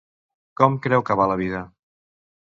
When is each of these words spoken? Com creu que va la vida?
Com 0.61 0.77
creu 0.85 1.03
que 1.09 1.17
va 1.19 1.27
la 1.33 1.35
vida? 1.41 1.61